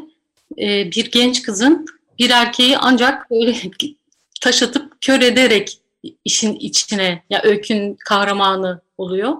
e, 0.58 0.92
bir 0.92 1.12
genç 1.12 1.42
kızın 1.42 1.86
bir 2.20 2.30
erkeği 2.30 2.78
ancak 2.78 3.32
böyle 3.32 3.56
taş 4.42 4.64
atıp 4.64 5.02
kör 5.02 5.22
ederek 5.22 5.80
işin 6.26 6.56
içine 6.56 7.24
ya 7.30 7.42
öykün 7.44 7.98
kahramanı 8.06 8.82
oluyor. 8.98 9.34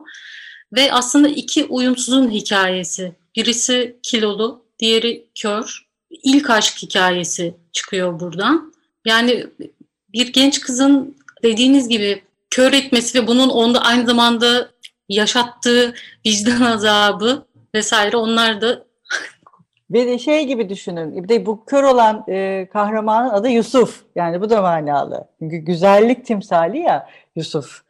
Ve 0.74 0.94
aslında 0.94 1.28
iki 1.28 1.66
uyumsuzun 1.66 2.32
hikayesi. 2.32 3.16
Birisi 3.36 3.96
kilolu, 4.04 4.66
diğeri 4.80 5.28
kör. 5.42 5.86
İlk 6.10 6.50
aşk 6.50 6.78
hikayesi 6.78 7.56
çıkıyor 7.72 8.20
buradan. 8.20 8.75
Yani 9.06 9.48
bir 10.14 10.34
genç 10.34 10.60
kızın 10.60 11.18
dediğiniz 11.44 11.88
gibi 11.90 12.24
kör 12.50 12.74
etmesi 12.74 13.22
ve 13.22 13.28
bunun 13.28 13.50
onda 13.50 13.82
aynı 13.82 14.06
zamanda 14.06 14.70
yaşattığı 15.10 15.94
vicdan 16.26 16.62
azabı 16.72 17.46
vesaire 17.76 18.18
onlar 18.18 18.62
da 18.62 18.86
ve 19.92 20.08
de 20.08 20.20
şey 20.20 20.48
gibi 20.48 20.70
düşünün. 20.70 21.24
Bir 21.24 21.30
de 21.30 21.46
bu 21.46 21.66
kör 21.66 21.84
olan 21.84 22.26
e, 22.30 22.68
kahramanın 22.74 23.30
adı 23.30 23.50
Yusuf. 23.50 24.04
Yani 24.16 24.42
bu 24.42 24.50
da 24.50 24.62
manalı. 24.62 25.28
Çünkü 25.40 25.58
güzellik 25.58 26.26
timsali 26.26 26.80
ya 26.80 27.10
Yusuf. 27.36 27.82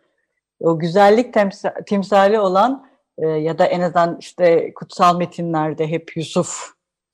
O 0.59 0.79
güzellik 0.79 1.33
temsa, 1.33 1.73
timsali 1.85 2.39
olan 2.39 2.87
e, 3.17 3.27
ya 3.27 3.57
da 3.57 3.65
en 3.65 3.81
azından 3.81 4.17
işte 4.19 4.73
kutsal 4.73 5.17
metinlerde 5.17 5.87
hep 5.87 6.17
Yusuf 6.17 6.69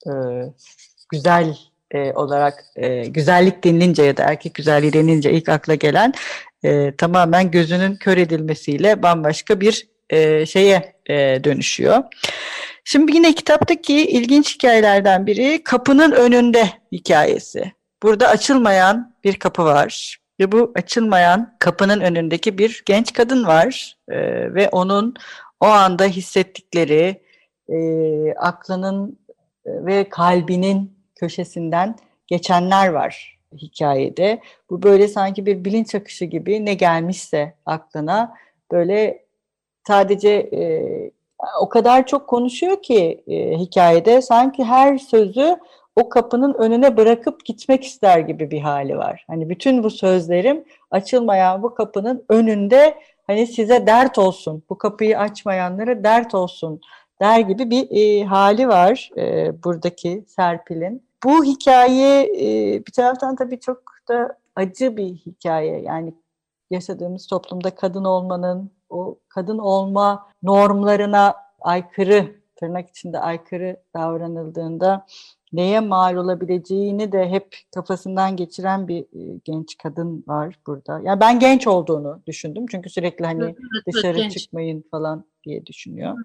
e, 0.06 0.12
güzel 1.08 1.58
e, 1.92 2.12
olarak 2.12 2.64
e, 2.76 3.06
güzellik 3.06 3.64
denilince 3.64 4.02
ya 4.02 4.16
da 4.16 4.22
erkek 4.22 4.54
güzelliği 4.54 4.92
denilince 4.92 5.32
ilk 5.32 5.48
akla 5.48 5.74
gelen 5.74 6.14
e, 6.64 6.96
tamamen 6.96 7.50
gözünün 7.50 7.96
kör 7.96 8.16
edilmesiyle 8.16 9.02
bambaşka 9.02 9.60
bir 9.60 9.88
e, 10.10 10.46
şeye 10.46 10.94
e, 11.06 11.14
dönüşüyor. 11.44 12.02
Şimdi 12.84 13.16
yine 13.16 13.32
kitaptaki 13.32 14.06
ilginç 14.06 14.54
hikayelerden 14.54 15.26
biri 15.26 15.62
kapının 15.64 16.12
önünde 16.12 16.68
hikayesi. 16.92 17.72
Burada 18.02 18.28
açılmayan 18.28 19.14
bir 19.24 19.34
kapı 19.34 19.64
var 19.64 20.18
ve 20.40 20.52
bu 20.52 20.72
açılmayan 20.74 21.56
kapının 21.58 22.00
önündeki 22.00 22.58
bir 22.58 22.82
genç 22.86 23.12
kadın 23.12 23.46
var 23.46 23.96
ee, 24.08 24.54
ve 24.54 24.68
onun 24.68 25.14
o 25.60 25.66
anda 25.66 26.04
hissettikleri 26.04 27.22
e, 27.68 27.78
aklının 28.32 29.18
e, 29.66 29.70
ve 29.86 30.08
kalbinin 30.08 31.01
köşesinden 31.22 31.96
geçenler 32.26 32.88
var 32.88 33.38
hikayede. 33.56 34.40
Bu 34.70 34.82
böyle 34.82 35.08
sanki 35.08 35.46
bir 35.46 35.64
bilinç 35.64 35.94
akışı 35.94 36.24
gibi 36.24 36.66
ne 36.66 36.74
gelmişse 36.74 37.54
aklına 37.66 38.34
böyle 38.72 39.24
sadece 39.86 40.30
e, 40.30 40.60
o 41.60 41.68
kadar 41.68 42.06
çok 42.06 42.28
konuşuyor 42.28 42.82
ki 42.82 43.24
e, 43.26 43.58
hikayede 43.58 44.22
sanki 44.22 44.64
her 44.64 44.98
sözü 44.98 45.56
o 45.96 46.08
kapının 46.08 46.54
önüne 46.54 46.96
bırakıp 46.96 47.44
gitmek 47.44 47.84
ister 47.84 48.18
gibi 48.18 48.50
bir 48.50 48.60
hali 48.60 48.98
var. 48.98 49.24
Hani 49.26 49.48
bütün 49.48 49.82
bu 49.82 49.90
sözlerim 49.90 50.64
açılmayan 50.90 51.62
bu 51.62 51.74
kapının 51.74 52.24
önünde 52.28 52.94
hani 53.26 53.46
size 53.46 53.86
dert 53.86 54.18
olsun, 54.18 54.62
bu 54.70 54.78
kapıyı 54.78 55.18
açmayanlara 55.18 56.04
dert 56.04 56.34
olsun 56.34 56.80
der 57.20 57.40
gibi 57.40 57.70
bir 57.70 57.86
e, 57.90 58.24
hali 58.24 58.68
var 58.68 59.10
e, 59.16 59.52
buradaki 59.64 60.24
Serpil'in. 60.28 61.11
Bu 61.24 61.44
hikaye 61.44 62.22
e, 62.22 62.78
bir 62.86 62.92
taraftan 62.92 63.36
tabii 63.36 63.60
çok 63.60 63.82
da 64.08 64.38
acı 64.56 64.96
bir 64.96 65.14
hikaye. 65.14 65.80
Yani 65.80 66.14
yaşadığımız 66.70 67.26
toplumda 67.26 67.74
kadın 67.74 68.04
olmanın, 68.04 68.70
o 68.90 69.18
kadın 69.28 69.58
olma 69.58 70.28
normlarına 70.42 71.34
aykırı, 71.60 72.36
tırnak 72.56 72.88
içinde 72.88 73.18
aykırı 73.18 73.76
davranıldığında 73.94 75.06
neye 75.52 75.80
mal 75.80 76.16
olabileceğini 76.16 77.12
de 77.12 77.28
hep 77.28 77.56
kafasından 77.74 78.36
geçiren 78.36 78.88
bir 78.88 79.00
e, 79.02 79.40
genç 79.44 79.78
kadın 79.78 80.24
var 80.26 80.58
burada. 80.66 81.00
Yani 81.04 81.20
ben 81.20 81.38
genç 81.38 81.66
olduğunu 81.66 82.22
düşündüm 82.26 82.66
çünkü 82.70 82.90
sürekli 82.90 83.24
hani 83.24 83.44
evet, 83.44 83.56
dışarı 83.94 84.28
çıkmayın 84.28 84.84
falan 84.90 85.24
diye 85.44 85.66
düşünüyor. 85.66 86.18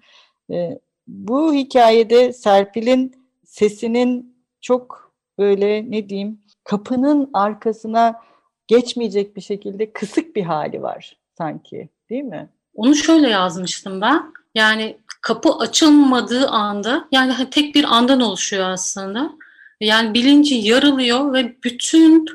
E, 0.50 0.78
bu 1.06 1.54
hikayede 1.54 2.32
Serpil'in 2.32 3.28
sesinin 3.44 4.37
çok 4.60 5.12
böyle 5.38 5.90
ne 5.90 6.08
diyeyim 6.08 6.40
kapının 6.64 7.30
arkasına 7.34 8.20
geçmeyecek 8.66 9.36
bir 9.36 9.40
şekilde 9.40 9.92
kısık 9.92 10.36
bir 10.36 10.42
hali 10.42 10.82
var 10.82 11.16
sanki 11.38 11.88
değil 12.10 12.24
mi? 12.24 12.48
Onu 12.74 12.94
şöyle 12.94 13.28
yazmıştım 13.28 14.00
ben. 14.00 14.32
Yani 14.54 14.98
kapı 15.20 15.52
açılmadığı 15.52 16.48
anda 16.48 17.08
yani 17.12 17.32
hani 17.32 17.50
tek 17.50 17.74
bir 17.74 17.84
andan 17.84 18.20
oluşuyor 18.20 18.68
aslında. 18.68 19.32
Yani 19.80 20.14
bilinci 20.14 20.54
yarılıyor 20.54 21.32
ve 21.32 21.56
bütün 21.64 22.26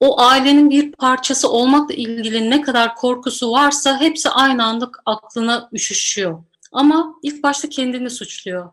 o 0.00 0.20
ailenin 0.20 0.70
bir 0.70 0.92
parçası 0.92 1.50
olmakla 1.50 1.94
ilgili 1.94 2.50
ne 2.50 2.60
kadar 2.60 2.94
korkusu 2.94 3.52
varsa 3.52 4.00
hepsi 4.00 4.30
aynı 4.30 4.64
anda 4.64 4.90
aklına 5.06 5.68
üşüşüyor. 5.72 6.44
Ama 6.72 7.14
ilk 7.22 7.42
başta 7.42 7.68
kendini 7.68 8.10
suçluyor. 8.10 8.70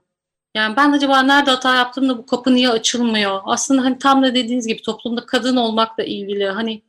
Yani 0.56 0.76
ben 0.78 0.92
acaba 0.92 1.24
nerede 1.24 1.52
hata 1.52 1.76
yaptım 1.76 2.10
da 2.10 2.18
bu 2.18 2.26
kapı 2.26 2.56
niye 2.56 2.70
açılmıyor? 2.70 3.40
Aslında 3.46 3.84
hani 3.84 4.00
tam 4.00 4.24
da 4.24 4.36
dediğiniz 4.36 4.68
gibi 4.68 4.82
toplumda 4.82 5.26
kadın 5.26 5.56
olmakla 5.56 6.04
ilgili 6.04 6.48
hani 6.48 6.82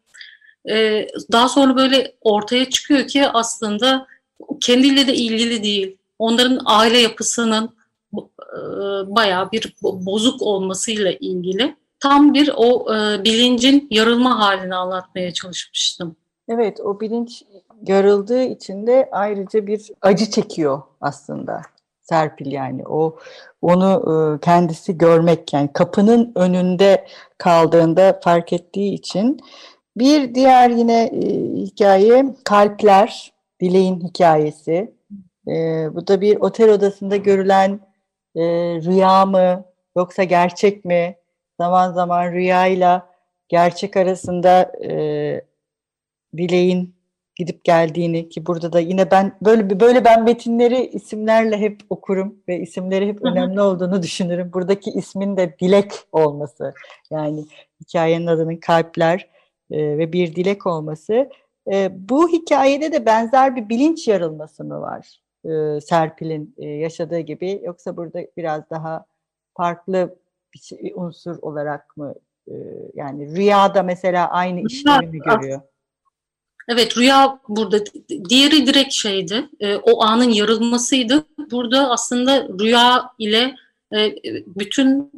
e, 0.70 1.06
daha 1.32 1.48
sonra 1.48 1.76
böyle 1.76 2.14
ortaya 2.20 2.70
çıkıyor 2.70 3.06
ki 3.06 3.28
aslında 3.28 4.06
kendiyle 4.60 5.06
de 5.06 5.14
ilgili 5.14 5.62
değil. 5.62 5.96
Onların 6.18 6.60
aile 6.64 6.98
yapısının 6.98 7.70
e, 8.16 8.58
bayağı 9.16 9.52
bir 9.52 9.74
bozuk 9.82 10.42
olmasıyla 10.42 11.12
ilgili 11.12 11.76
tam 12.00 12.34
bir 12.34 12.50
o 12.56 12.94
e, 12.94 13.24
bilincin 13.24 13.88
yarılma 13.90 14.38
halini 14.38 14.74
anlatmaya 14.74 15.32
çalışmıştım. 15.32 16.16
Evet 16.48 16.80
o 16.80 17.00
bilinç 17.00 17.42
yarıldığı 17.86 18.42
için 18.42 18.86
de 18.86 19.08
ayrıca 19.12 19.66
bir 19.66 19.90
acı 20.02 20.30
çekiyor 20.30 20.82
aslında. 21.00 21.62
Serpil 22.02 22.52
yani. 22.52 22.86
O 22.86 23.18
onu 23.62 24.02
e, 24.06 24.40
kendisi 24.40 24.98
görmek 24.98 25.52
yani 25.52 25.72
kapının 25.72 26.32
önünde 26.34 27.06
kaldığında 27.38 28.20
fark 28.24 28.52
ettiği 28.52 28.94
için. 28.94 29.40
Bir 29.96 30.34
diğer 30.34 30.70
yine 30.70 31.02
e, 31.02 31.20
hikaye 31.56 32.34
kalpler 32.44 33.32
dileğin 33.60 34.00
hikayesi. 34.00 34.94
E, 35.48 35.54
bu 35.94 36.06
da 36.06 36.20
bir 36.20 36.36
otel 36.36 36.70
odasında 36.70 37.16
görülen 37.16 37.80
e, 38.36 38.42
rüya 38.84 39.26
mı 39.26 39.64
yoksa 39.96 40.24
gerçek 40.24 40.84
mi? 40.84 41.16
Zaman 41.60 41.92
zaman 41.92 42.32
rüyayla 42.32 43.12
gerçek 43.48 43.96
arasında 43.96 44.72
e, 44.84 44.90
dileğin 46.36 46.94
gidip 47.42 47.64
geldiğini 47.64 48.28
ki 48.28 48.46
burada 48.46 48.72
da 48.72 48.80
yine 48.80 49.10
ben 49.10 49.38
böyle 49.42 49.80
böyle 49.80 50.04
ben 50.04 50.24
metinleri 50.24 50.86
isimlerle 50.86 51.58
hep 51.58 51.80
okurum 51.90 52.38
ve 52.48 52.60
isimleri 52.60 53.06
hep 53.06 53.24
önemli 53.24 53.60
olduğunu 53.60 54.02
düşünürüm. 54.02 54.52
Buradaki 54.52 54.90
ismin 54.90 55.36
de 55.36 55.56
dilek 55.60 55.92
olması 56.12 56.74
yani 57.10 57.44
hikayenin 57.80 58.26
adının 58.26 58.56
kalpler 58.56 59.28
e, 59.70 59.98
ve 59.98 60.12
bir 60.12 60.34
dilek 60.34 60.66
olması. 60.66 61.30
E, 61.72 61.90
bu 62.08 62.28
hikayede 62.28 62.92
de 62.92 63.06
benzer 63.06 63.56
bir 63.56 63.68
bilinç 63.68 64.08
yarılması 64.08 64.64
mı 64.64 64.80
var 64.80 65.22
e, 65.44 65.80
Serpil'in 65.80 66.54
e, 66.58 66.66
yaşadığı 66.66 67.18
gibi 67.18 67.60
yoksa 67.64 67.96
burada 67.96 68.20
biraz 68.36 68.70
daha 68.70 69.04
farklı 69.56 70.18
bir 70.54 70.58
şey, 70.58 70.92
unsur 70.94 71.38
olarak 71.42 71.96
mı 71.96 72.14
e, 72.48 72.54
yani 72.94 73.36
rüyada 73.36 73.82
mesela 73.82 74.30
aynı 74.30 74.60
işlevi 74.60 75.06
mi 75.06 75.18
görüyor? 75.18 75.60
Evet 76.68 76.98
rüya 76.98 77.38
burada 77.48 77.78
diğeri 78.28 78.66
direkt 78.66 78.92
şeydi 78.92 79.48
e, 79.60 79.76
o 79.76 80.02
anın 80.02 80.30
yarılmasıydı. 80.30 81.24
Burada 81.50 81.90
aslında 81.90 82.48
rüya 82.60 83.10
ile 83.18 83.54
e, 83.94 84.14
bütün 84.46 85.12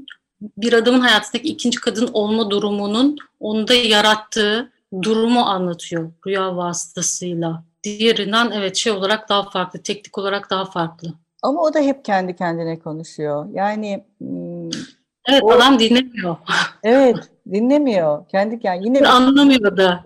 bir 0.58 0.72
adamın 0.72 1.00
hayatındaki 1.00 1.48
ikinci 1.48 1.80
kadın 1.80 2.10
olma 2.12 2.50
durumunun 2.50 3.16
onda 3.40 3.74
yarattığı 3.74 4.72
durumu 5.02 5.40
anlatıyor 5.40 6.12
rüya 6.26 6.56
vasıtasıyla. 6.56 7.64
Diğerinden 7.82 8.50
evet 8.50 8.76
şey 8.76 8.92
olarak 8.92 9.28
daha 9.28 9.50
farklı, 9.50 9.82
teknik 9.82 10.18
olarak 10.18 10.50
daha 10.50 10.64
farklı. 10.64 11.08
Ama 11.42 11.62
o 11.62 11.74
da 11.74 11.80
hep 11.80 12.04
kendi 12.04 12.36
kendine 12.36 12.78
konuşuyor. 12.78 13.46
Yani 13.52 14.04
Evet 15.28 15.42
o, 15.42 15.52
adam 15.52 15.78
dinlemiyor. 15.78 16.36
Evet 16.82 17.16
dinlemiyor. 17.52 18.28
Kendi 18.28 18.60
yani 18.62 18.84
yine 18.84 19.08
anlamıyor 19.08 19.76
da. 19.76 20.04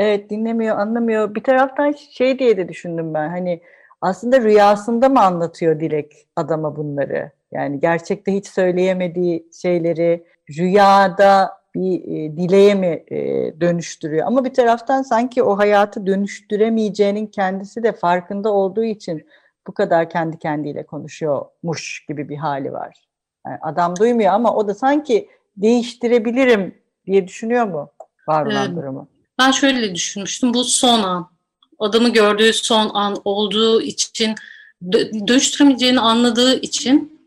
Evet 0.00 0.30
dinlemiyor, 0.30 0.78
anlamıyor. 0.78 1.34
Bir 1.34 1.42
taraftan 1.42 1.92
şey 1.92 2.38
diye 2.38 2.56
de 2.56 2.68
düşündüm 2.68 3.14
ben. 3.14 3.28
Hani 3.28 3.62
aslında 4.00 4.40
rüyasında 4.40 5.08
mı 5.08 5.20
anlatıyor 5.20 5.80
Dilek 5.80 6.26
adama 6.36 6.76
bunları? 6.76 7.30
Yani 7.52 7.80
gerçekte 7.80 8.34
hiç 8.34 8.46
söyleyemediği 8.46 9.48
şeyleri 9.62 10.24
rüyada 10.58 11.50
bir 11.74 12.02
e, 12.02 12.36
dileğe 12.36 12.74
mi 12.74 13.04
e, 13.08 13.16
dönüştürüyor? 13.60 14.26
Ama 14.26 14.44
bir 14.44 14.54
taraftan 14.54 15.02
sanki 15.02 15.42
o 15.42 15.58
hayatı 15.58 16.06
dönüştüremeyeceğinin 16.06 17.26
kendisi 17.26 17.82
de 17.82 17.92
farkında 17.92 18.52
olduğu 18.52 18.84
için 18.84 19.26
bu 19.66 19.74
kadar 19.74 20.10
kendi 20.10 20.38
kendiyle 20.38 20.86
konuşuyormuş 20.86 22.06
gibi 22.08 22.28
bir 22.28 22.36
hali 22.36 22.72
var. 22.72 23.08
Yani 23.46 23.58
adam 23.62 23.96
duymuyor 23.96 24.32
ama 24.32 24.54
o 24.54 24.68
da 24.68 24.74
sanki 24.74 25.28
değiştirebilirim 25.56 26.74
diye 27.06 27.28
düşünüyor 27.28 27.64
mu 27.64 27.90
var 28.28 28.46
olan 28.46 28.66
evet. 28.66 28.76
durumu? 28.76 29.08
Ben 29.40 29.50
şöyle 29.50 29.94
düşünmüştüm. 29.94 30.54
Bu 30.54 30.64
son 30.64 31.02
an. 31.02 31.30
Adamı 31.78 32.08
gördüğü 32.08 32.52
son 32.52 32.90
an 32.94 33.16
olduğu 33.24 33.82
için 33.82 34.34
dö- 34.82 35.28
dönüştüremeyeceğini 35.28 36.00
anladığı 36.00 36.60
için 36.60 37.20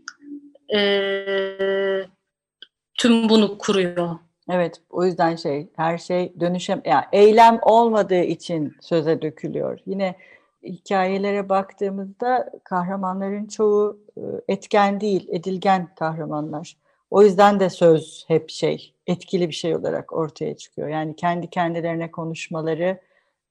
e, 0.76 0.80
tüm 2.98 3.30
bunu 3.30 3.58
kuruyor. 3.58 4.10
Evet, 4.50 4.82
o 4.90 5.06
yüzden 5.06 5.36
şey, 5.36 5.68
her 5.76 5.98
şey 5.98 6.34
dönüşem, 6.40 6.82
yani 6.86 7.04
eylem 7.12 7.60
olmadığı 7.62 8.24
için 8.24 8.76
söze 8.82 9.22
dökülüyor. 9.22 9.80
Yine 9.86 10.16
hikayelere 10.64 11.50
baktığımızda 11.50 12.52
kahramanların 12.64 13.46
çoğu 13.46 14.00
etken 14.48 15.02
değil, 15.02 15.28
edilgen 15.32 15.90
kahramanlar. 15.96 16.78
O 17.12 17.24
yüzden 17.24 17.60
de 17.60 17.70
söz 17.70 18.26
hep 18.28 18.50
şey, 18.50 18.93
etkili 19.08 19.50
bir 19.50 19.54
şey 19.54 19.76
olarak 19.76 20.14
ortaya 20.14 20.58
çıkıyor. 20.58 20.88
Yani 20.88 21.16
kendi 21.16 21.50
kendilerine 21.50 22.12
konuşmaları 22.12 23.02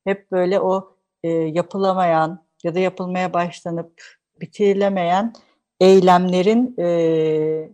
hep 0.04 0.32
böyle 0.32 0.60
o 0.60 0.96
e, 1.24 1.28
yapılamayan 1.28 2.44
ya 2.64 2.74
da 2.74 2.78
yapılmaya 2.78 3.32
başlanıp 3.32 4.02
bitirilemeyen 4.40 5.32
eylemlerin 5.80 6.74
e, 6.78 7.70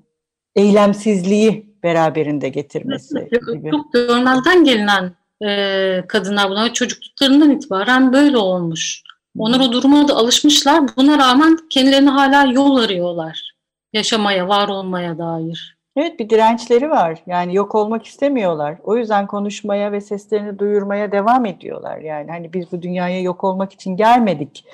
eylemsizliği 0.57 1.75
beraberinde 1.83 2.49
getirmesi 2.49 3.29
gibi. 3.53 3.71
Çok 3.71 3.93
görmezden 3.93 4.65
gelinen 4.65 5.13
e, 5.45 6.07
kadınlar 6.09 6.51
bunlar 6.51 6.75
çocukluklarından 6.75 7.51
itibaren 7.51 8.13
böyle 8.13 8.37
olmuş. 8.37 9.03
Onlar 9.39 9.61
o 9.61 9.73
duruma 9.73 10.09
da 10.09 10.17
alışmışlar. 10.17 10.97
Buna 10.97 11.19
rağmen 11.19 11.59
kendilerine 11.71 12.11
hala 12.11 12.53
yol 12.53 12.77
arıyorlar. 12.77 13.53
Yaşamaya, 13.93 14.49
var 14.49 14.69
olmaya 14.69 15.19
dair. 15.19 15.78
Evet 16.01 16.19
bir 16.19 16.31
dirençleri 16.31 16.91
var. 16.91 17.23
Yani 17.27 17.55
yok 17.55 17.75
olmak 17.75 18.07
istemiyorlar. 18.07 18.79
O 18.85 18.97
yüzden 18.97 19.27
konuşmaya 19.27 19.93
ve 19.93 20.01
seslerini 20.01 20.59
duyurmaya 20.59 21.13
devam 21.13 21.47
ediyorlar. 21.47 21.99
Yani 21.99 22.31
hani 22.31 22.53
biz 22.53 22.73
bu 22.73 22.83
dünyaya 22.83 23.21
yok 23.21 23.45
olmak 23.45 23.73
için 23.73 23.97
gelmedik 23.97 24.65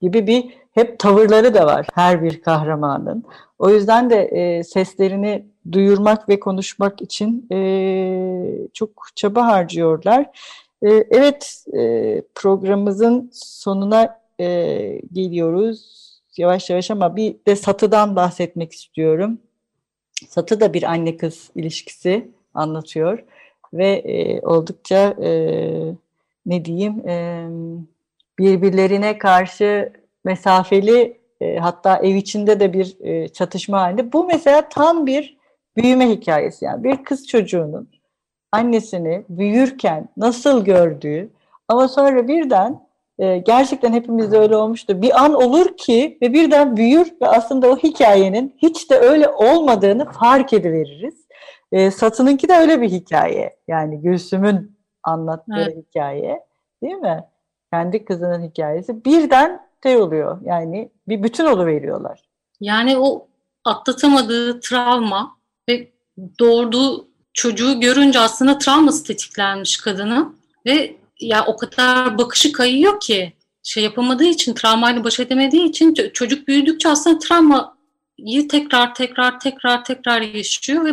gibi 0.00 0.26
bir 0.26 0.54
hep 0.74 0.98
tavırları 0.98 1.54
da 1.54 1.66
var 1.66 1.86
her 1.94 2.22
bir 2.22 2.42
kahramanın. 2.42 3.24
O 3.58 3.70
yüzden 3.70 4.10
de 4.10 4.24
e, 4.24 4.64
seslerini 4.64 5.46
duyurmak 5.72 6.28
ve 6.28 6.40
konuşmak 6.40 7.02
için 7.02 7.46
e, 7.52 8.68
çok 8.72 9.06
çaba 9.16 9.46
harcıyorlar. 9.46 10.30
E, 10.82 10.88
evet 10.90 11.64
e, 11.78 12.22
programımızın 12.34 13.30
sonuna 13.32 14.20
e, 14.40 14.46
geliyoruz 15.12 16.02
yavaş 16.36 16.70
yavaş 16.70 16.90
ama 16.90 17.16
bir 17.16 17.36
de 17.46 17.56
satıdan 17.56 18.16
bahsetmek 18.16 18.72
istiyorum. 18.72 19.38
Satı 20.28 20.60
da 20.60 20.72
bir 20.72 20.82
anne 20.82 21.16
kız 21.16 21.50
ilişkisi 21.54 22.28
anlatıyor 22.54 23.24
ve 23.72 23.88
e, 23.88 24.40
oldukça 24.40 25.16
e, 25.22 25.30
ne 26.46 26.64
diyeyim 26.64 27.08
e, 27.08 27.46
birbirlerine 28.38 29.18
karşı 29.18 29.92
mesafeli 30.24 31.20
e, 31.40 31.56
hatta 31.56 31.96
ev 31.96 32.14
içinde 32.14 32.60
de 32.60 32.72
bir 32.72 32.96
e, 33.00 33.28
çatışma 33.28 33.80
halinde. 33.80 34.12
Bu 34.12 34.24
mesela 34.24 34.68
tam 34.68 35.06
bir 35.06 35.36
büyüme 35.76 36.10
hikayesi 36.10 36.64
yani 36.64 36.84
bir 36.84 37.04
kız 37.04 37.26
çocuğunun 37.26 37.88
annesini 38.52 39.24
büyürken 39.28 40.08
nasıl 40.16 40.64
gördüğü 40.64 41.30
ama 41.68 41.88
sonra 41.88 42.28
birden 42.28 42.80
e, 43.18 43.38
gerçekten 43.38 43.92
hepimizde 43.92 44.38
öyle 44.38 44.56
olmuştur. 44.56 45.02
Bir 45.02 45.24
an 45.24 45.34
olur 45.34 45.76
ki 45.76 46.18
ve 46.22 46.32
birden 46.32 46.76
büyür 46.76 47.12
ve 47.22 47.28
aslında 47.28 47.70
o 47.70 47.76
hikayenin 47.76 48.56
hiç 48.58 48.90
de 48.90 48.98
öyle 48.98 49.28
olmadığını 49.28 50.12
fark 50.12 50.52
ediveririz. 50.52 51.26
E, 51.72 51.90
Satın'ınki 51.90 52.48
de 52.48 52.54
öyle 52.54 52.80
bir 52.80 52.88
hikaye. 52.88 53.56
Yani 53.68 54.00
Gülsüm'ün 54.00 54.78
anlattığı 55.02 55.62
evet. 55.62 55.76
hikaye 55.76 56.40
değil 56.82 56.94
mi? 56.94 57.24
Kendi 57.72 58.04
kızının 58.04 58.42
hikayesi. 58.42 59.04
Birden 59.04 59.60
şey 59.82 59.96
oluyor 59.96 60.38
yani 60.44 60.92
bir 61.08 61.22
bütün 61.22 61.66
veriyorlar. 61.66 62.20
Yani 62.60 62.98
o 62.98 63.28
atlatamadığı 63.64 64.60
travma 64.60 65.36
ve 65.68 65.88
doğurduğu 66.40 67.08
çocuğu 67.32 67.80
görünce 67.80 68.18
aslında 68.18 68.58
travması 68.58 69.04
tetiklenmiş 69.04 69.76
kadını 69.76 70.32
ve 70.66 70.96
ya 71.20 71.44
o 71.46 71.56
kadar 71.56 72.18
bakışı 72.18 72.52
kayıyor 72.52 73.00
ki 73.00 73.32
şey 73.62 73.84
yapamadığı 73.84 74.24
için, 74.24 74.54
travmayla 74.54 75.04
baş 75.04 75.20
edemediği 75.20 75.68
için 75.68 75.94
çocuk 75.94 76.48
büyüdükçe 76.48 76.88
aslında 76.88 77.18
travmayı 77.18 78.48
tekrar 78.50 78.94
tekrar 78.94 79.40
tekrar 79.40 79.84
tekrar 79.84 80.20
yaşıyor 80.20 80.84
ve 80.84 80.92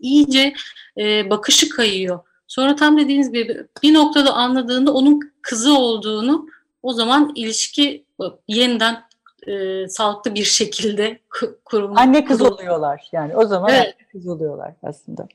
iyice 0.00 0.54
e, 0.98 1.30
bakışı 1.30 1.68
kayıyor. 1.68 2.20
Sonra 2.46 2.76
tam 2.76 2.98
dediğiniz 2.98 3.32
gibi 3.32 3.66
bir 3.82 3.94
noktada 3.94 4.32
anladığında 4.32 4.92
onun 4.92 5.32
kızı 5.42 5.78
olduğunu 5.78 6.46
o 6.82 6.92
zaman 6.92 7.32
ilişki 7.34 8.04
yeniden 8.48 9.02
e, 9.46 9.88
sağlıklı 9.88 10.34
bir 10.34 10.44
şekilde 10.44 11.18
kurulmuş. 11.64 12.00
Anne 12.00 12.24
kız 12.24 12.42
oluyorlar 12.42 13.08
yani 13.12 13.36
o 13.36 13.46
zaman 13.46 13.70
evet. 13.70 13.80
anne 13.80 14.08
kız 14.12 14.26
oluyorlar 14.26 14.72
aslında. 14.82 15.28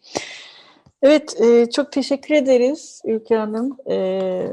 Evet, 1.02 1.42
e, 1.42 1.70
çok 1.70 1.92
teşekkür 1.92 2.36
ederiz 2.36 3.02
Ülke 3.06 3.36
Hanım. 3.36 3.78
E, 3.90 4.48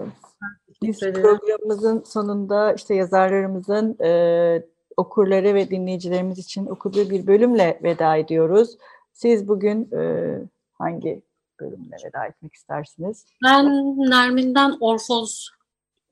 biz 0.83 1.01
programımızın 1.01 2.03
sonunda 2.03 2.73
işte 2.73 2.95
yazarlarımızın 2.95 4.05
e, 4.05 4.63
okurları 4.97 5.55
ve 5.55 5.71
dinleyicilerimiz 5.71 6.39
için 6.39 6.67
okuduğu 6.67 7.11
bir 7.11 7.27
bölümle 7.27 7.81
veda 7.83 8.17
ediyoruz. 8.17 8.79
Siz 9.13 9.49
bugün 9.49 9.91
e, 9.93 10.33
hangi 10.73 11.23
bölümle 11.61 11.97
veda 12.05 12.27
etmek 12.27 12.55
istersiniz? 12.55 13.27
Ben 13.45 13.67
Nermin'den 14.11 14.77
Orfoz 14.81 15.51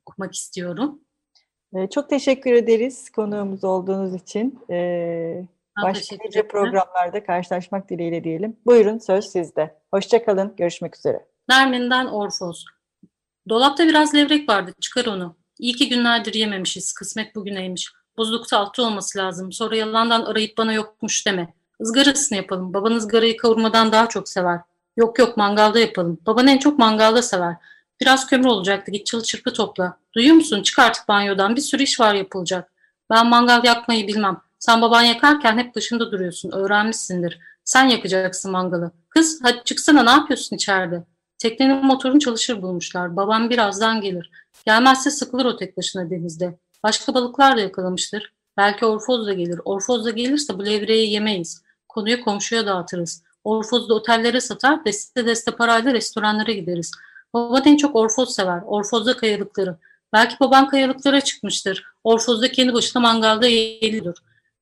okumak 0.07 0.35
istiyorum. 0.35 1.01
E, 1.75 1.91
çok 1.91 2.09
teşekkür 2.09 2.53
ederiz 2.53 3.11
konuğumuz 3.11 3.65
olduğunuz 3.65 4.15
için. 4.15 4.59
E, 4.71 5.47
başka 5.83 6.17
nice 6.25 6.49
programlarda 6.49 7.25
karşılaşmak 7.25 7.91
dileğiyle 7.91 8.25
diyelim. 8.25 8.57
Buyurun 8.67 8.99
söz 8.99 9.25
sizde. 9.25 9.75
Hoşçakalın. 9.91 10.57
Görüşmek 10.57 10.97
üzere. 10.97 11.27
Nermin'den 11.49 12.07
Orfoz. 12.07 12.65
Dolapta 13.49 13.85
biraz 13.85 14.15
levrek 14.15 14.49
vardı. 14.49 14.73
Çıkar 14.81 15.07
onu. 15.07 15.37
İyi 15.59 15.73
ki 15.73 15.89
günlerdir 15.89 16.35
yememişiz. 16.35 16.93
Kısmet 16.93 17.35
bugüneymiş. 17.35 17.93
Buzlukta 18.17 18.59
altı 18.59 18.83
olması 18.83 19.19
lazım. 19.19 19.53
Sonra 19.53 19.77
yalandan 19.77 20.23
arayıp 20.23 20.59
bana 20.59 20.73
yokmuş 20.73 21.27
deme. 21.27 21.55
Izgarasını 21.81 22.39
yapalım. 22.39 22.75
Baban 22.75 22.93
ızgarayı 22.93 23.37
kavurmadan 23.37 23.93
daha 23.93 24.09
çok 24.09 24.29
sever. 24.29 24.61
Yok 24.97 25.19
yok 25.19 25.37
mangalda 25.37 25.79
yapalım. 25.79 26.19
Baban 26.27 26.47
en 26.47 26.59
çok 26.59 26.79
mangalda 26.79 27.23
sever. 27.23 27.57
Biraz 28.01 28.27
kömür 28.27 28.47
olacaktı. 28.47 28.93
Git 28.93 29.07
çalı 29.07 29.23
çırpı 29.23 29.53
topla. 29.53 29.97
Duyuyor 30.15 30.35
musun? 30.35 30.63
Çık 30.63 30.79
artık 30.79 31.09
banyodan. 31.09 31.57
Bir 31.57 31.61
sürü 31.61 31.83
iş 31.83 32.01
var 32.01 32.15
yapılacak. 32.15 32.73
Ben 33.11 33.27
mangal 33.27 33.65
yakmayı 33.65 34.09
bilmem. 34.09 34.41
Sen 34.63 34.83
baban 34.83 35.03
yakarken 35.03 35.59
hep 35.59 35.75
dışında 35.75 36.13
duruyorsun. 36.13 36.51
Öğrenmişsindir. 36.51 37.39
Sen 37.65 37.89
yakacaksın 37.89 38.53
mangalı. 38.53 38.91
Kız 39.09 39.41
hadi 39.43 39.65
çıksana 39.65 40.03
ne 40.03 40.11
yapıyorsun 40.11 40.57
içeride? 40.57 41.05
Teknenin 41.39 41.87
motorunu 41.87 42.21
çalışır 42.21 42.63
bulmuşlar. 42.63 43.17
Babam 43.17 43.51
birazdan 43.51 44.01
gelir. 44.01 44.31
Gelmezse 44.67 45.11
sıkılır 45.11 45.45
o 45.45 45.57
tek 45.57 45.77
başına 45.77 46.11
denizde. 46.11 46.59
Başka 46.83 47.15
balıklar 47.15 47.57
da 47.57 47.61
yakalamıştır. 47.61 48.33
Belki 48.57 48.87
orfoz 48.87 49.27
da 49.27 49.33
gelir. 49.33 49.61
Orfoz 49.65 50.05
da 50.05 50.11
gelirse 50.11 50.59
bu 50.59 50.67
levreyi 50.67 51.13
yemeyiz. 51.13 51.63
Konuyu 51.89 52.25
komşuya 52.25 52.67
dağıtırız. 52.67 53.23
Orfoz 53.45 53.89
da 53.89 53.95
otellere 53.95 54.41
satar, 54.41 54.85
deste 54.85 55.27
deste 55.27 55.51
parayla 55.51 55.95
restoranlara 55.95 56.53
gideriz. 56.53 56.93
Baban 57.35 57.63
en 57.65 57.77
çok 57.77 57.97
orfoz 57.97 58.35
sever. 58.35 58.63
Orfozda 58.67 59.17
kayalıkları. 59.17 59.77
Belki 60.13 60.37
baban 60.41 60.69
kayalıklara 60.69 61.21
çıkmıştır. 61.21 61.85
Orfozda 62.05 62.53
kendi 62.53 62.75
başına 62.75 63.03
mangalda 63.03 63.47
yelidir. 63.47 64.15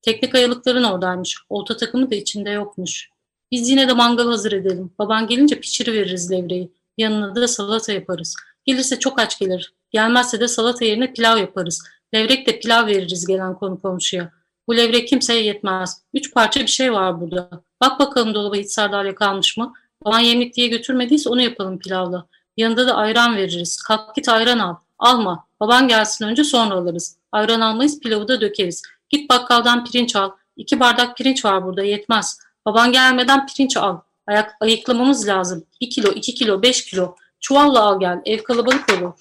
Tekne 0.03 0.31
kayalıkların 0.31 0.83
oradaymış. 0.83 1.37
Olta 1.49 1.77
takımı 1.77 2.11
da 2.11 2.15
içinde 2.15 2.51
yokmuş. 2.51 3.11
Biz 3.51 3.69
yine 3.69 3.89
de 3.89 3.93
mangal 3.93 4.27
hazır 4.27 4.53
edelim. 4.53 4.93
Baban 4.99 5.27
gelince 5.27 5.61
pişiri 5.61 5.93
veririz 5.93 6.33
levreyi. 6.33 6.73
Yanına 6.99 7.35
da 7.35 7.49
salata 7.49 7.93
yaparız. 7.93 8.37
Gelirse 8.65 8.99
çok 8.99 9.19
aç 9.19 9.39
gelir. 9.39 9.75
Gelmezse 9.91 10.41
de 10.41 10.49
salata 10.49 10.85
yerine 10.85 11.13
pilav 11.13 11.39
yaparız. 11.39 11.83
Levrek 12.15 12.47
de 12.47 12.61
pilav 12.61 12.87
veririz 12.87 13.27
gelen 13.27 13.55
konu 13.55 13.81
komşuya. 13.81 14.33
Bu 14.69 14.77
levrek 14.77 15.09
kimseye 15.09 15.43
yetmez. 15.43 16.03
Üç 16.15 16.35
parça 16.35 16.61
bir 16.61 16.67
şey 16.67 16.93
var 16.93 17.21
burada. 17.21 17.51
Bak 17.81 18.01
bakalım 18.01 18.35
dolaba 18.35 18.57
hiç 18.57 18.71
sardalya 18.71 19.15
kalmış 19.15 19.57
mı? 19.57 19.73
Baban 20.05 20.21
yemlik 20.21 20.55
diye 20.55 20.69
götürmediyse 20.69 21.29
onu 21.29 21.41
yapalım 21.41 21.79
pilavla. 21.79 22.27
Yanında 22.57 22.87
da 22.87 22.95
ayran 22.95 23.37
veririz. 23.37 23.83
Kalk 23.83 24.15
git 24.15 24.29
ayran 24.29 24.59
al. 24.59 24.77
Alma. 24.99 25.47
Baban 25.61 25.89
gelsin 25.89 26.25
önce 26.25 26.45
sonra 26.45 26.75
alırız. 26.75 27.17
Ayran 27.33 27.61
almayız 27.61 28.01
pilavı 28.01 28.29
da 28.29 28.41
dökeriz. 28.41 28.83
Git 29.11 29.31
bakkaldan 29.31 29.85
pirinç 29.85 30.17
al. 30.17 30.31
İki 30.57 30.81
bardak 30.81 31.17
pirinç 31.17 31.45
var 31.45 31.65
burada 31.65 31.83
yetmez. 31.83 32.39
Baban 32.67 32.93
gelmeden 32.93 33.47
pirinç 33.47 33.77
al. 33.77 34.01
Ayak, 34.27 34.57
ayıklamamız 34.61 35.29
lazım. 35.29 35.65
Bir 35.81 35.91
kilo, 35.91 36.09
iki 36.09 36.35
kilo, 36.35 36.63
beş 36.63 36.85
kilo. 36.85 37.15
Çuvalla 37.41 37.81
al 37.81 38.01
gel. 38.01 38.21
Ev 38.25 38.43
kalabalık 38.43 38.93
olur. 38.99 39.13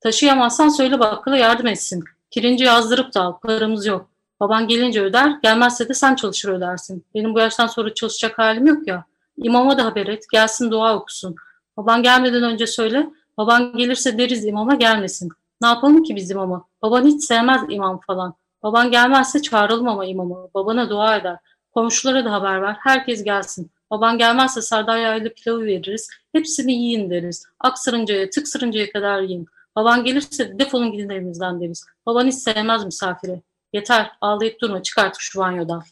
Taşıyamazsan 0.00 0.68
söyle 0.68 0.98
bakkala 0.98 1.36
yardım 1.36 1.66
etsin. 1.66 2.04
Pirinci 2.30 2.64
yazdırıp 2.64 3.14
da 3.14 3.22
al. 3.22 3.32
Paramız 3.38 3.86
yok. 3.86 4.08
Baban 4.40 4.68
gelince 4.68 5.02
öder. 5.02 5.38
Gelmezse 5.42 5.88
de 5.88 5.94
sen 5.94 6.14
çalışır 6.14 6.48
ödersin. 6.48 7.04
Benim 7.14 7.34
bu 7.34 7.38
yaştan 7.38 7.66
sonra 7.66 7.94
çalışacak 7.94 8.38
halim 8.38 8.66
yok 8.66 8.86
ya. 8.86 9.04
İmama 9.36 9.78
da 9.78 9.84
haber 9.84 10.06
et. 10.06 10.24
Gelsin 10.32 10.70
dua 10.70 10.96
okusun. 10.96 11.36
Baban 11.76 12.02
gelmeden 12.02 12.42
önce 12.42 12.66
söyle. 12.66 13.10
Baban 13.36 13.76
gelirse 13.76 14.18
deriz 14.18 14.44
imama 14.44 14.74
gelmesin. 14.74 15.28
Ne 15.60 15.68
yapalım 15.68 16.02
ki 16.02 16.16
biz 16.16 16.30
imama? 16.30 16.64
Baban 16.82 17.06
hiç 17.06 17.24
sevmez 17.24 17.60
imam 17.68 18.00
falan. 18.06 18.34
Baban 18.62 18.90
gelmezse 18.90 19.42
çağıralım 19.42 19.88
ama 19.88 20.06
imamı. 20.06 20.48
Babana 20.54 20.90
dua 20.90 21.16
eder. 21.16 21.36
Komşulara 21.74 22.24
da 22.24 22.32
haber 22.32 22.62
ver. 22.62 22.76
Herkes 22.80 23.24
gelsin. 23.24 23.70
Baban 23.90 24.18
gelmezse 24.18 24.62
sardalyayla 24.62 25.30
pilavı 25.32 25.64
veririz. 25.64 26.08
Hepsini 26.32 26.72
yiyin 26.72 27.10
deriz. 27.10 27.44
Aksırıncaya, 27.60 28.30
tıksırıncaya 28.30 28.92
kadar 28.92 29.20
yiyin. 29.22 29.46
Baban 29.76 30.04
gelirse 30.04 30.58
defolun 30.58 30.92
gidin 30.92 31.08
evimizden 31.08 31.60
deriz. 31.60 31.84
Baban 32.06 32.26
hiç 32.26 32.34
sevmez 32.34 32.84
misafiri. 32.84 33.42
Yeter 33.72 34.10
ağlayıp 34.20 34.60
durma 34.60 34.82
çık 34.82 34.98
artık 34.98 35.20
şu 35.20 35.38
banyodan. 35.38 35.82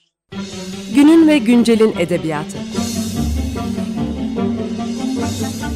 Günün 0.95 1.29
ve 1.29 1.39
güncelin 1.39 1.95
edebiyatı. 1.99 2.59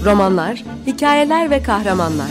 Romanlar, 0.05 0.65
hikayeler 0.87 1.51
ve 1.51 1.63
kahramanlar. 1.63 2.31